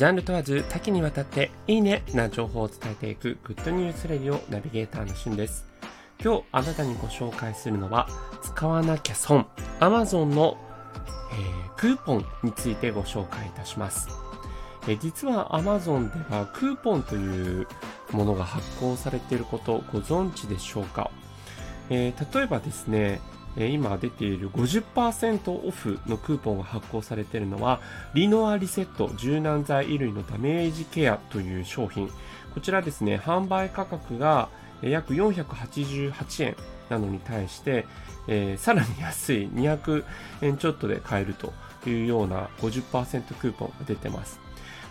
[0.00, 5.66] ジャンル問わず多岐にわたっていいねな情報を伝えていくグッドニュースレディオナビゲーターのしゅんです。
[6.24, 8.08] 今日あなたにご紹介するのは
[8.40, 9.46] 使わなきゃ損
[9.78, 10.56] Amazon の、
[11.34, 14.08] えー、クーポンについてご紹介いたします。
[14.88, 17.66] え、実は Amazon ではクーポンという
[18.12, 21.10] ものが発行されていることをご存知でしょうか、
[21.90, 23.20] えー、例えばですね
[23.56, 27.80] 今出ている50%オフのクーポンが発行されているのは、
[28.14, 32.10] リノアリセット柔軟剤衣類のダメージケアという商品。
[32.54, 34.48] こちらですね、販売価格が
[34.82, 36.56] 約488円
[36.88, 37.86] なのに対して、
[38.28, 40.04] えー、さらに安い200
[40.42, 41.52] 円ちょっとで買えると
[41.88, 44.40] いうような50%クーポンが出てます。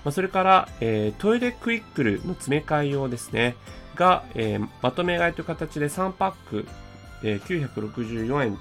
[0.03, 3.55] まあ、それから、えー、トイレクイックルの詰め替え用ですね、
[3.95, 6.67] が、えー、まとめ買いという形で3パック
[7.23, 8.58] え964円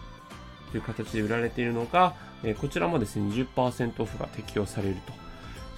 [0.71, 5.28] という形で売られているのが、えこちらもですね、20%オフが適用されると。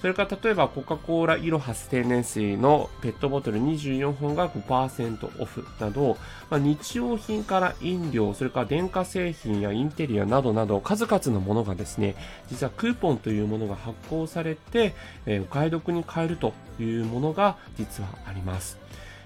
[0.01, 6.17] それから例えばコカ・コーライロハス天然水のペットボトル24本が5%オフなど、
[6.49, 12.15] まあ、日用品から飲料、それから電化製品やインテリアなどなど数々のものがですね、
[12.49, 14.95] 実はクーポンというものが発行されて、
[15.27, 18.80] えー、お買い得に買えるというものが実はあります。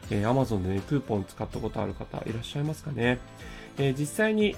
[0.10, 3.20] えー、Amazon でね、クーポン使ったことある方いらっしゃいますかね。
[3.78, 4.56] えー、実際に、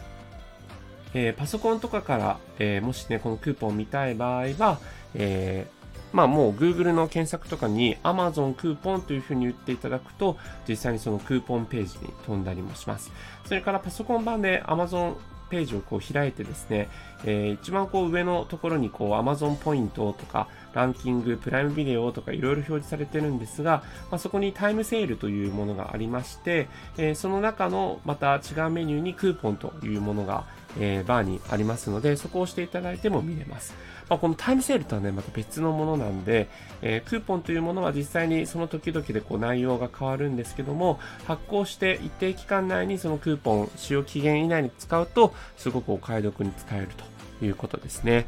[1.14, 4.80] えー、パソコンとかから、えー、もしね、このクーポン見たい場合は、
[5.16, 5.68] え、
[6.14, 13.12] まあもう Google の検索とかに Amazon クーポンというふうに言っていただくと、実際にそのクーポンページに飛んだりもします。
[13.46, 15.16] それからパソコン版で Amazon
[15.50, 16.90] ページをこう開いてですね、
[17.26, 26.68] えー、一番こう上のところにこう Amazon ポイントとかランキング、プライムビデオとかいろいろ表示されてるんですが、まあ、そこにタイムセールというものがありまして、
[26.98, 30.46] えー、その中のまた違うメニューにクーポンというものが、
[30.80, 33.74] えー、バーにありますので、そこを押していただいても見れます。
[34.10, 36.48] まあ、このタイムセールとはね、また別のものなんで、
[36.82, 46.88] えー、クーポンというものは実際にその時々でこう内容が変わるんですけども、発行して一定期間内にそのクーポン使用期限以内に使うと、すごくお買い得に使える
[47.40, 48.26] ということですね。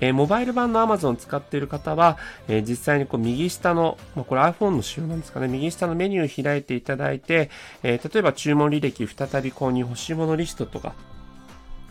[0.00, 2.18] えー、モバイル版の Amazon 使っている方は、
[2.48, 7.50] えー、実際にこう右下の、まあ、これ iPhone の仕様なんですかね、右下のメニューを開いていただいて、
[7.82, 10.94] えー、例えば注文履歴、再び購入欲しいものリストとか、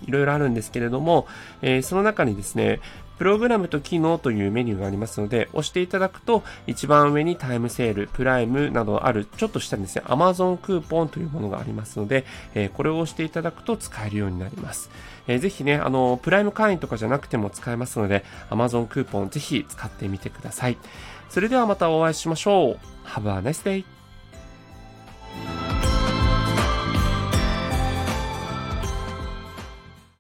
[0.06, 1.28] いろいろあるんですけれども、
[1.62, 2.80] えー、その中にですね、
[3.18, 14.90] プログラムと機能というメニューがありますので、押していただくと、一番上にタイムセール、プライムなどある、ちょっと下にですね、Amazon クーポンというものがありますので、えー、これを押していただくと使えるようになります。
[15.28, 20.78] えー、ぜひね、あの、プライム会員とかじゃなくても使えますので、Amazon クーポンぜひ使ってみてください。
[21.30, 23.08] それではまたお会いしましょう。
[23.08, 24.05] Have a nice day!